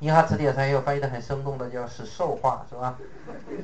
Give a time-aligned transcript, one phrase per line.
[0.00, 2.98] 英汉词典上也有翻译的很生动的，叫使兽化，是吧？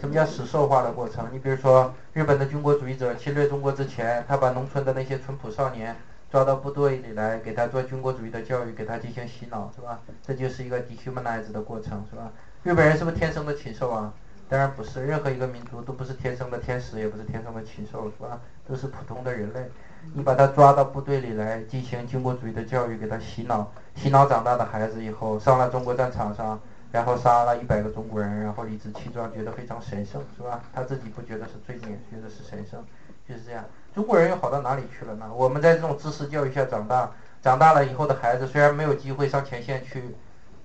[0.01, 1.29] 什么叫使兽化的过程？
[1.31, 5.95] 你比如说，日本的军国主义者侵略中国之前，他把农村的那些淳朴少年
[6.31, 10.01] 抓到部队里来，给他做军国主义的教育，给他进行洗脑，是吧？
[10.27, 12.33] 这就是一个 dehumanize 的过程，是吧？
[12.63, 14.15] 日本人是不是天生的禽兽啊？
[14.53, 18.39] 当然不是，任何一个民族都不是天生的天使，也不是天生的禽兽，是吧？
[18.69, 19.67] 都是普通的人类。
[20.13, 26.61] 你把他抓到部队里来进行军国主义的教育，给他洗脑，洗脑长大的孩子以后上了中国战场上，
[26.91, 30.61] 然后杀了一百个中国人，然后理直气壮，觉得非常神圣，是吧？
[30.75, 32.85] 他自己不觉得是罪孽，觉得是神圣，
[33.27, 33.65] 就是这样。
[33.95, 35.33] 中国人又好到哪里去了呢？
[35.35, 37.11] 我们在这种知识教育下长大，
[37.41, 40.15] 长大了以后的孩子虽然没有机会上前线去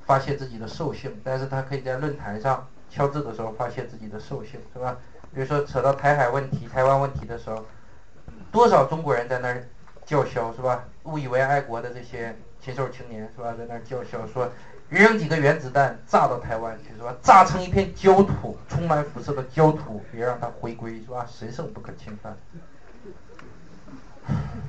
[0.05, 4.97] 发泄自己的兽性，但是他可以在论坛上敲字的时候发泄自己的兽性，是吧？
[5.33, 7.65] 比如说扯到台海问题、台湾问题的时候。
[8.49, 9.67] 多少中国人在那儿
[10.05, 10.85] 叫嚣是吧？
[11.03, 13.53] 误以为爱国的这些禽兽青年是吧？
[13.57, 14.49] 在那儿叫嚣说，
[14.89, 17.13] 扔几个原子弹炸到台湾去是吧？
[17.21, 21.27] 炸成一片焦土，充满辐射的焦土，别让它回归是吧？
[21.29, 22.35] 神圣不可侵犯。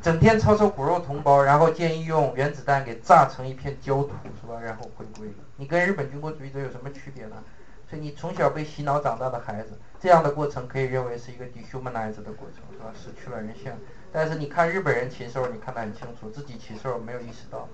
[0.02, 4.60] 整天吵吵骨肉同胞，然后建议用原子弹给炸成一片焦土是吧？
[4.60, 5.32] 然后回归。
[5.56, 7.36] 你跟日本军国主义者有什么区别呢？
[7.88, 9.78] 所以你从小被洗脑长大的孩子。
[10.00, 12.92] 这样的过程可以认为是一个 dehumanize 的过程，是吧？
[12.94, 13.72] 失去了人性。
[14.12, 17.68] 但是你看日本人禽兽，你看得很清楚，自己禽兽没有意识到。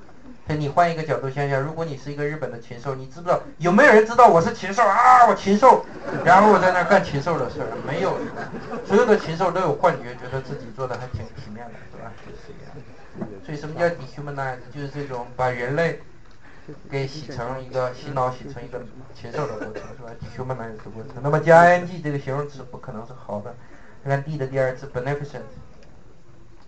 [0.47, 5.27] 所以你换一个角度想想，如果你是一个日本的禽兽，你知不知道有没有人知道我是禽兽啊？
[5.29, 5.85] 我禽兽，
[6.25, 8.17] 然后我在那干禽兽的事儿，没有。
[8.87, 12.11] 所有的禽兽都有幻觉，觉得自己做的还挺体面的，是吧？
[12.25, 13.29] 就是这样。
[13.45, 14.57] 所以什么叫 dehumanize？
[14.73, 16.01] 就是这种把人类。
[16.91, 18.83] 给洗成一个洗脑，洗成一个
[19.15, 21.23] 禽兽的过程，是吧？dehumanize 的过程。
[21.23, 23.55] 那么加 ing 这个形容词不可能是好的。
[24.05, 25.41] 看 D 的第二次 beneficent，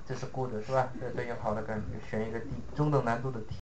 [0.08, 0.88] 这是 good，是吧？
[0.98, 2.08] 这对应好的感觉。
[2.10, 3.54] 选一个 D，中等难度的题。